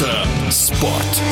Мотоспорт. 0.00 1.22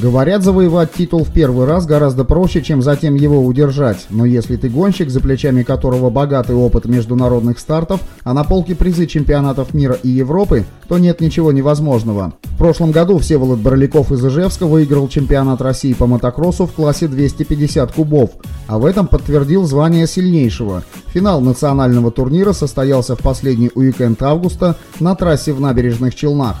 Говорят, 0.00 0.44
завоевать 0.44 0.92
титул 0.92 1.24
в 1.24 1.32
первый 1.32 1.66
раз 1.66 1.84
гораздо 1.84 2.24
проще, 2.24 2.62
чем 2.62 2.80
затем 2.80 3.16
его 3.16 3.44
удержать. 3.44 4.06
Но 4.10 4.24
если 4.24 4.54
ты 4.56 4.68
гонщик, 4.68 5.10
за 5.10 5.20
плечами 5.20 5.64
которого 5.64 6.10
богатый 6.10 6.54
опыт 6.54 6.84
международных 6.84 7.58
стартов, 7.58 8.00
а 8.22 8.34
на 8.34 8.44
полке 8.44 8.76
призы 8.76 9.06
чемпионатов 9.06 9.74
мира 9.74 9.98
и 10.00 10.08
Европы, 10.08 10.64
то 10.86 10.98
нет 10.98 11.20
ничего 11.20 11.50
невозможного. 11.50 12.34
Прошлом 12.58 12.90
году 12.90 13.18
Всеволод 13.18 13.60
Боровиков 13.60 14.10
из 14.10 14.24
Ижевска 14.24 14.66
выиграл 14.66 15.08
чемпионат 15.08 15.60
России 15.62 15.92
по 15.92 16.08
мотокроссу 16.08 16.66
в 16.66 16.72
классе 16.72 17.06
250 17.06 17.92
кубов, 17.92 18.30
а 18.66 18.78
в 18.80 18.84
этом 18.84 19.06
подтвердил 19.06 19.64
звание 19.64 20.08
сильнейшего. 20.08 20.82
Финал 21.14 21.40
национального 21.40 22.10
турнира 22.10 22.52
состоялся 22.52 23.14
в 23.14 23.20
последний 23.20 23.70
уикенд 23.72 24.20
августа 24.24 24.76
на 24.98 25.14
трассе 25.14 25.52
в 25.52 25.60
набережных 25.60 26.16
Челнах. 26.16 26.56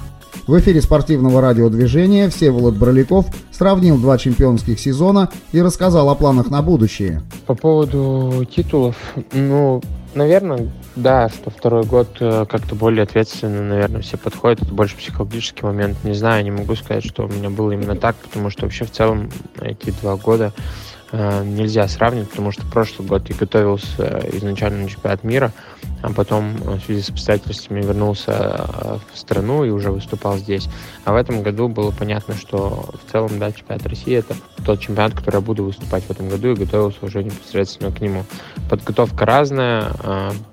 В 0.46 0.56
эфире 0.60 0.80
спортивного 0.80 1.40
радиодвижения 1.40 2.30
Всеволод 2.30 2.76
Броляков 2.76 3.26
сравнил 3.50 3.98
два 3.98 4.18
чемпионских 4.18 4.78
сезона 4.78 5.30
и 5.50 5.60
рассказал 5.60 6.08
о 6.10 6.14
планах 6.14 6.48
на 6.48 6.62
будущее. 6.62 7.22
По 7.46 7.56
поводу 7.56 8.46
титулов, 8.48 8.94
ну, 9.32 9.82
наверное, 10.14 10.70
да, 10.98 11.28
что 11.28 11.50
второй 11.50 11.84
год 11.84 12.08
э, 12.20 12.44
как-то 12.48 12.74
более 12.74 13.04
ответственно, 13.04 13.62
наверное, 13.62 14.02
все 14.02 14.16
подходят. 14.16 14.62
Это 14.62 14.74
больше 14.74 14.96
психологический 14.96 15.64
момент. 15.64 16.02
Не 16.04 16.14
знаю, 16.14 16.44
не 16.44 16.50
могу 16.50 16.74
сказать, 16.74 17.04
что 17.04 17.24
у 17.24 17.28
меня 17.28 17.50
было 17.50 17.72
именно 17.72 17.96
так, 17.96 18.16
потому 18.16 18.50
что 18.50 18.62
вообще 18.62 18.84
в 18.84 18.90
целом 18.90 19.30
эти 19.60 19.90
два 20.02 20.16
года 20.16 20.52
нельзя 21.12 21.88
сравнивать, 21.88 22.30
потому 22.30 22.52
что 22.52 22.66
прошлый 22.66 23.08
год 23.08 23.28
я 23.28 23.36
готовился 23.36 24.22
изначально 24.32 24.82
на 24.82 24.88
чемпионат 24.88 25.24
мира, 25.24 25.52
а 26.02 26.12
потом 26.12 26.56
э, 26.56 26.76
в 26.76 26.84
связи 26.84 27.02
с 27.02 27.10
обстоятельствами 27.10 27.82
вернулся 27.82 28.32
э, 28.32 28.98
в 29.12 29.18
страну 29.18 29.64
и 29.64 29.70
уже 29.70 29.90
выступал 29.90 30.36
здесь. 30.36 30.68
А 31.04 31.12
в 31.12 31.16
этом 31.16 31.42
году 31.42 31.68
было 31.68 31.90
понятно, 31.90 32.34
что 32.34 32.90
в 33.02 33.10
целом, 33.10 33.38
да, 33.38 33.50
чемпионат 33.52 33.86
России 33.86 34.14
это 34.14 34.36
тот 34.64 34.80
чемпионат, 34.80 35.14
который 35.14 35.36
я 35.36 35.40
буду 35.40 35.64
выступать 35.64 36.04
в 36.04 36.10
этом 36.10 36.28
году 36.28 36.52
и 36.52 36.56
готовился 36.56 36.98
уже 37.02 37.24
непосредственно 37.24 37.90
к 37.90 38.00
нему. 38.00 38.24
Подготовка 38.68 39.24
разная, 39.24 39.92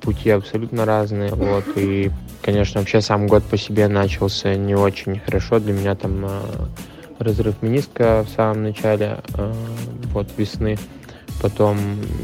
пути 0.02 0.30
абсолютно 0.30 0.86
разные, 0.86 1.34
вот, 1.34 1.66
и, 1.76 2.12
конечно, 2.42 2.80
вообще 2.80 3.02
сам 3.02 3.28
год 3.28 3.44
по 3.44 3.58
себе 3.58 3.88
начался 3.88 4.56
не 4.56 4.74
очень 4.74 5.20
хорошо. 5.20 5.60
Для 5.60 5.74
меня 5.74 5.96
там 5.96 6.26
разрыв 7.20 7.62
мениска 7.62 8.24
в 8.28 8.30
самом 8.30 8.64
начале 8.64 9.20
э, 9.34 9.54
вот 10.14 10.28
весны. 10.38 10.78
Потом 11.42 11.78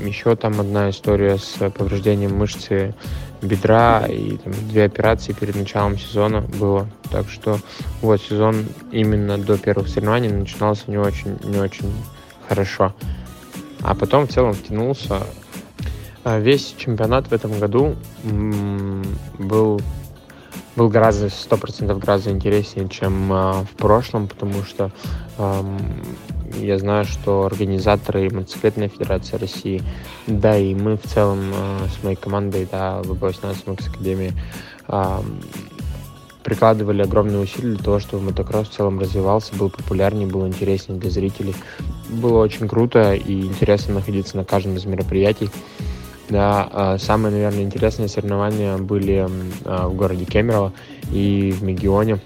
еще 0.06 0.36
там 0.36 0.59
одна 0.59 0.89
история 0.89 1.38
с 1.38 1.70
повреждением 1.70 2.38
мышцы 2.38 2.95
бедра 3.42 4.06
и 4.08 4.38
там, 4.38 4.53
две 4.69 4.86
операции 4.86 5.34
перед 5.34 5.56
началом 5.56 5.97
сезона 5.97 6.42
было. 6.42 6.88
Так 7.12 7.30
что 7.30 7.59
вот 8.02 8.22
сезон 8.22 8.66
именно 8.92 9.38
до 9.38 9.58
первых 9.58 9.89
соревнований 9.89 10.30
начинался 10.30 10.84
не 10.88 10.97
очень, 10.97 11.38
не 11.44 11.58
очень 11.58 11.92
хорошо. 12.47 12.94
А 13.81 13.95
потом 13.95 14.28
в 14.28 14.31
целом 14.31 14.53
втянулся. 14.53 15.23
А 16.23 16.39
весь 16.39 16.75
чемпионат 16.78 17.28
в 17.28 17.34
этом 17.34 17.59
году 17.59 17.95
был 19.39 19.81
был 20.75 20.89
гораздо, 20.89 21.30
сто 21.30 21.58
процентов 21.58 22.00
гораздо 22.00 22.31
интереснее, 22.31 22.88
чем 22.89 23.31
э, 23.31 23.64
в 23.64 23.75
прошлом, 23.77 24.27
потому 24.27 24.64
что 24.64 24.91
э, 25.38 25.63
я 26.59 26.78
знаю, 26.78 27.05
что 27.05 27.45
организаторы 27.45 28.30
мотоциклетной 28.30 28.88
федерации 28.88 29.38
России, 29.38 29.83
да 30.28 30.58
и 30.58 30.73
мы 30.75 30.97
в 30.97 31.03
целом 31.03 31.39
э, 31.53 31.88
с 32.00 32.03
моей 32.03 32.16
командой, 32.16 32.67
да, 32.72 33.02
ВБ-18 33.03 33.63
Макс 33.67 33.88
Академии, 33.88 34.33
э, 34.88 35.22
прикладывали 36.44 37.03
огромные 37.03 37.40
усилия 37.40 37.75
для 37.75 37.84
того, 37.84 38.00
чтобы 38.00 38.24
мотокросс 38.24 38.69
в 38.69 38.74
целом 38.74 39.00
развивался, 39.00 39.56
был 39.56 39.69
популярнее, 39.69 40.28
был 40.28 40.47
интереснее 40.47 41.00
для 41.00 41.09
зрителей. 41.09 41.56
Было 42.09 42.40
очень 42.40 42.68
круто 42.68 43.13
и 43.13 43.41
интересно 43.41 43.95
находиться 43.95 44.38
на 44.38 44.45
каждом 44.45 44.75
из 44.75 44.85
мероприятий. 44.85 45.50
Да, 46.29 46.67
а, 46.71 46.97
самые, 46.97 47.31
наверное, 47.31 47.63
интересные 47.63 48.07
соревнования 48.07 48.77
были 48.77 49.27
а, 49.65 49.87
в 49.87 49.95
городе 49.95 50.25
Кемерово 50.25 50.71
и 51.11 51.51
в 51.51 51.63
Мегионе, 51.63 52.19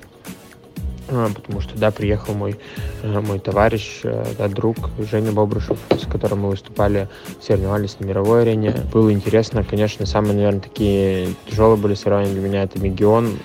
а, 1.10 1.30
потому 1.34 1.62
что, 1.62 1.78
да, 1.78 1.90
приехал 1.92 2.34
мой, 2.36 2.56
мой 3.04 3.40
товарищ, 3.40 4.02
да, 4.04 4.48
друг 4.48 4.78
Женя 5.10 5.32
Бобрушев, 5.32 5.80
с 5.90 6.06
которым 6.08 6.42
мы 6.42 6.50
выступали, 6.50 7.08
соревновались 7.42 8.00
на 8.00 8.06
мировой 8.06 8.44
арене. 8.44 8.76
Было 8.94 9.12
интересно, 9.12 9.64
конечно, 9.64 10.06
самые, 10.06 10.34
наверное, 10.34 10.62
такие 10.62 11.30
тяжелые 11.50 11.78
были 11.78 11.96
соревнования 11.96 12.34
для 12.34 12.42
меня, 12.42 12.64
это 12.64 12.80
Мегион, 12.80 13.40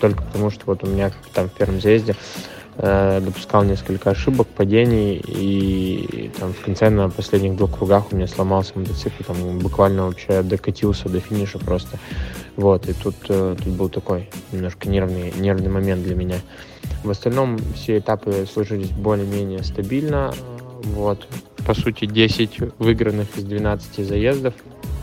только 0.00 0.22
потому 0.22 0.50
что 0.50 0.62
вот 0.66 0.84
у 0.84 0.86
меня 0.86 1.10
там 1.32 1.48
в 1.48 1.52
первом 1.52 1.80
заезде 1.80 2.14
Э, 2.14 2.53
допускал 2.76 3.64
несколько 3.64 4.10
ошибок, 4.10 4.48
падений, 4.48 5.16
и 5.16 6.30
там 6.38 6.52
в 6.52 6.60
конце 6.60 6.90
на 6.90 7.08
последних 7.08 7.56
двух 7.56 7.78
кругах 7.78 8.12
у 8.12 8.16
меня 8.16 8.26
сломался 8.26 8.72
мотоцикл, 8.76 9.22
там 9.24 9.58
буквально 9.60 10.06
вообще 10.06 10.42
докатился 10.42 11.08
до 11.08 11.20
финиша 11.20 11.58
просто. 11.58 11.98
Вот, 12.56 12.88
и 12.88 12.92
тут, 12.92 13.16
э, 13.28 13.56
тут 13.62 13.72
был 13.74 13.88
такой 13.88 14.28
немножко 14.52 14.88
нервный, 14.88 15.32
нервный 15.36 15.70
момент 15.70 16.04
для 16.04 16.14
меня. 16.14 16.36
В 17.02 17.10
остальном 17.10 17.58
все 17.74 17.98
этапы 17.98 18.46
сложились 18.52 18.90
более-менее 18.90 19.62
стабильно. 19.64 20.32
Вот, 20.84 21.26
по 21.66 21.74
сути, 21.74 22.06
10 22.06 22.58
выигранных 22.78 23.36
из 23.36 23.44
12 23.44 24.06
заездов. 24.06 24.54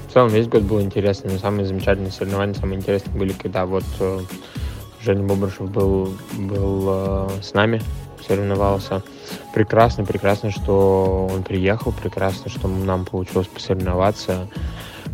В 0.08 0.14
целом 0.14 0.30
весь 0.30 0.48
год 0.48 0.64
был 0.64 0.82
интересный, 0.82 1.32
но 1.32 1.40
самые 1.40 1.66
замечательные 1.66 2.12
соревнования, 2.12 2.54
самые 2.54 2.80
интересные 2.80 3.18
были, 3.18 3.34
когда 3.34 3.66
вот 3.66 3.86
э, 4.00 4.20
Женя 5.04 5.24
Бобрышев 5.24 5.70
был, 5.70 6.14
был 6.34 6.86
э, 6.90 7.30
с 7.42 7.54
нами, 7.54 7.82
соревновался. 8.28 9.02
Прекрасно, 9.54 10.06
прекрасно, 10.06 10.52
что 10.52 11.28
он 11.32 11.44
приехал, 11.44 11.92
прекрасно, 11.92 12.52
что 12.52 12.68
нам 12.68 13.06
получилось 13.06 13.48
посоревноваться. 13.48 14.48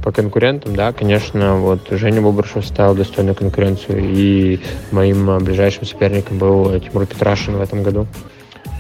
По 0.04 0.12
конкурентам, 0.12 0.76
да, 0.76 0.92
конечно, 0.92 1.58
вот 1.58 1.88
Женя 1.90 2.22
Бобрышев 2.22 2.66
ставил 2.66 2.96
достойную 2.96 3.36
конкуренцию, 3.36 4.00
и 4.00 4.60
моим 4.92 5.30
э, 5.30 5.40
ближайшим 5.40 5.86
соперником 5.86 6.38
был 6.38 6.80
Тимур 6.80 7.06
Петрашин 7.06 7.56
в 7.56 7.62
этом 7.62 7.84
году. 7.84 8.08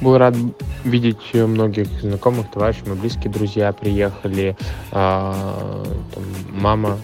Был 0.01 0.17
рад 0.17 0.35
видеть 0.83 1.33
многих 1.33 1.87
знакомых, 2.01 2.51
товарищей, 2.51 2.83
мои 2.85 2.97
близкие 2.97 3.31
друзья 3.31 3.73
приехали, 3.73 4.55
а, 4.91 5.83
там, 6.13 6.23
мама 6.51 6.99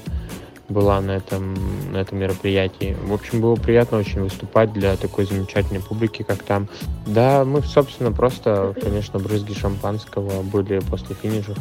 была 0.73 0.99
на 0.99 1.11
этом, 1.11 1.55
на 1.91 1.97
этом 1.97 2.17
мероприятии. 2.17 2.97
В 3.03 3.13
общем, 3.13 3.39
было 3.39 3.55
приятно 3.55 3.99
очень 3.99 4.21
выступать 4.21 4.73
для 4.73 4.97
такой 4.97 5.25
замечательной 5.25 5.79
публики, 5.79 6.23
как 6.23 6.43
там. 6.43 6.67
Да, 7.05 7.45
мы, 7.45 7.61
собственно, 7.61 8.11
просто, 8.11 8.75
конечно, 8.81 9.19
брызги 9.19 9.53
шампанского 9.53 10.41
были 10.41 10.79
после 10.79 11.15
финиша, 11.15 11.55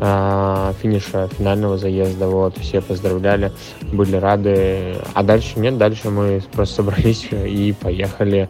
э, 0.00 0.72
финиша 0.82 1.28
финального 1.28 1.78
заезда. 1.78 2.28
Вот, 2.28 2.58
все 2.58 2.80
поздравляли, 2.80 3.52
были 3.92 4.16
рады. 4.16 4.96
А 5.14 5.22
дальше 5.22 5.60
нет, 5.60 5.78
дальше 5.78 6.10
мы 6.10 6.42
просто 6.52 6.76
собрались 6.76 7.28
и 7.30 7.74
поехали 7.78 8.48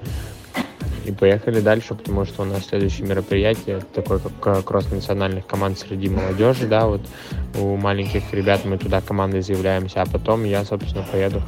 и 1.08 1.12
поехали 1.12 1.60
дальше, 1.60 1.94
потому 1.94 2.24
что 2.24 2.42
у 2.42 2.44
нас 2.44 2.66
следующее 2.66 3.06
мероприятие, 3.06 3.80
такое 3.94 4.18
как 4.18 4.64
кросс 4.64 4.90
национальных 4.90 5.46
команд 5.46 5.78
среди 5.78 6.08
молодежи, 6.08 6.66
да, 6.66 6.86
вот. 6.86 7.00
У 7.58 7.76
маленьких 7.76 8.32
ребят 8.32 8.64
мы 8.64 8.78
туда 8.78 9.00
командой 9.00 9.40
заявляемся, 9.40 10.02
а 10.02 10.06
потом 10.06 10.44
я, 10.44 10.64
собственно, 10.64 11.04
поеду 11.10 11.42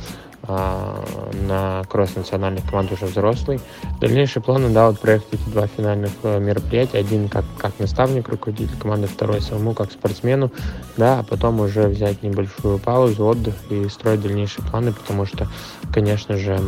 на 0.51 1.83
кросс 1.89 2.17
национальных 2.17 2.65
команд 2.69 2.93
уже 2.93 3.07
взрослый. 3.07 3.61
Дальнейшие 4.01 4.43
планы, 4.43 4.71
да, 4.71 4.89
вот 4.89 5.01
проехать 5.01 5.29
эти 5.33 5.49
два 5.51 5.67
финальных 5.67 6.11
э, 6.23 6.39
мероприятия. 6.41 6.99
Один 6.99 7.29
как, 7.29 7.45
как 7.59 7.79
наставник, 7.79 8.29
руководитель 8.29 8.77
команды, 8.79 9.07
второй 9.07 9.41
самому 9.41 9.75
как 9.75 9.93
спортсмену, 9.93 10.51
да, 10.97 11.21
а 11.21 11.23
потом 11.23 11.61
уже 11.61 11.89
взять 11.89 12.23
небольшую 12.23 12.79
паузу, 12.79 13.25
отдых 13.27 13.55
и 13.71 13.89
строить 13.89 14.23
дальнейшие 14.23 14.65
планы, 14.67 14.93
потому 14.93 15.27
что, 15.27 15.49
конечно 15.93 16.37
же, 16.37 16.59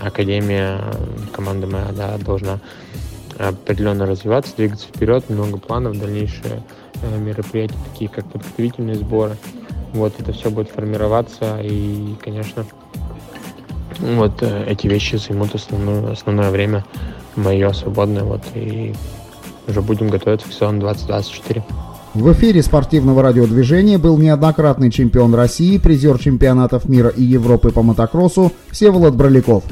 академия, 0.00 0.80
команда 1.32 1.66
моя, 1.66 1.88
да, 1.96 2.16
должна 2.18 2.60
определенно 3.38 4.06
развиваться, 4.06 4.56
двигаться 4.56 4.88
вперед, 4.88 5.28
много 5.30 5.58
планов, 5.58 5.98
дальнейшие 5.98 6.62
э, 7.02 7.18
мероприятия, 7.18 7.76
такие 7.92 8.10
как 8.10 8.26
подготовительные 8.30 8.96
сборы, 8.96 9.36
вот 9.92 10.18
это 10.18 10.32
все 10.32 10.50
будет 10.50 10.70
формироваться, 10.70 11.60
и, 11.62 12.14
конечно, 12.22 12.66
вот 14.00 14.42
э, 14.42 14.64
эти 14.68 14.86
вещи 14.86 15.16
займут 15.16 15.54
основное, 15.54 16.12
основное 16.12 16.50
время 16.50 16.84
мое 17.36 17.72
свободное, 17.72 18.24
вот, 18.24 18.42
и 18.54 18.94
уже 19.66 19.82
будем 19.82 20.08
готовиться 20.08 20.48
к 20.48 20.52
сезону 20.52 20.80
2024. 20.80 21.64
В 22.14 22.32
эфире 22.32 22.62
спортивного 22.62 23.22
радиодвижения 23.22 23.98
был 23.98 24.16
неоднократный 24.16 24.90
чемпион 24.90 25.34
России, 25.34 25.78
призер 25.78 26.18
чемпионатов 26.18 26.88
мира 26.88 27.10
и 27.10 27.22
Европы 27.22 27.70
по 27.70 27.82
мотокроссу 27.82 28.52
Всеволод 28.70 29.14
Броляков. 29.14 29.62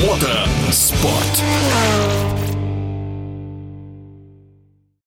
Мотоспорт. 0.00 1.42